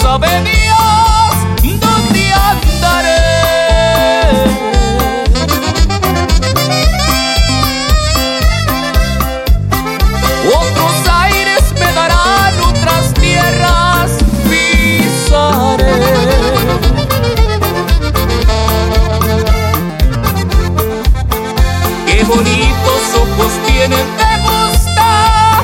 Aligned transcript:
sabe 0.00 0.28
Dios 0.42 1.34
dónde 1.78 2.32
andaré. 2.32 3.22
Otros 10.52 10.94
aires 11.12 11.62
me 11.74 11.92
darán, 11.92 12.60
otras 12.60 13.14
tierras 13.14 14.10
pisaré. 14.50 16.00
Qué 22.06 22.24
bonitos 22.24 23.02
ojos 23.22 23.52
tienen, 23.66 24.06
te 24.18 24.32
gusta 24.42 25.62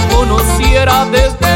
te 0.00 0.14
conociera 0.14 1.06
desde 1.06 1.47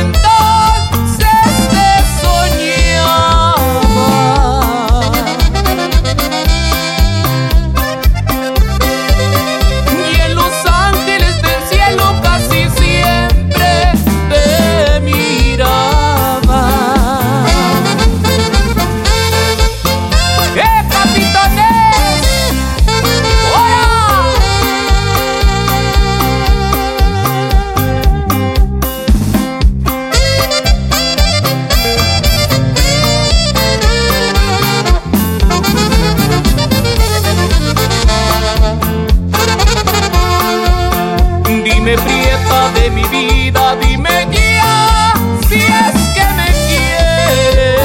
Dime 41.84 41.98
prieta 41.98 42.70
de 42.74 42.90
mi 42.90 43.02
vida, 43.08 43.74
dime 43.74 44.28
ya 44.30 45.12
si 45.48 45.56
es 45.56 45.94
que 46.14 46.24
me 46.36 46.46
quieres. 46.68 47.80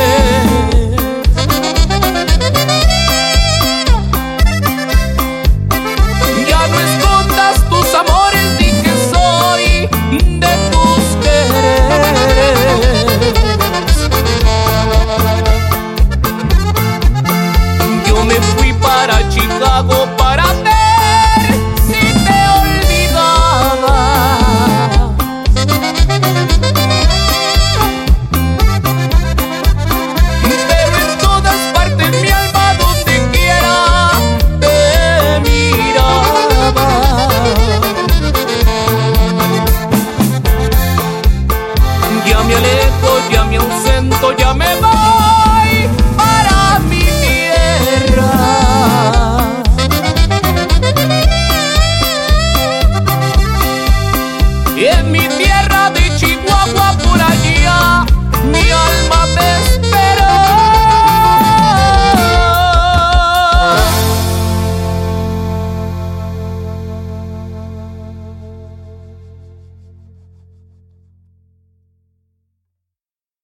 Ya 6.47 6.61
no 6.67 6.79
escondas 6.79 7.55
tus 7.71 7.95
amores, 7.95 8.47
di 8.59 8.69
que 8.83 8.93
soy 9.11 9.65
de 10.41 10.53
tus 10.69 11.03
quereres. 11.23 12.67
Yo 18.07 18.17
me 18.25 18.35
fui 18.35 18.73
para 18.73 19.27
Chicago 19.29 20.07
ya 44.35 44.53
me 44.53 44.65
voy 44.75 45.89
para 46.17 46.79
mi 46.89 47.05
mi 55.03 55.19
tierra 55.19 55.46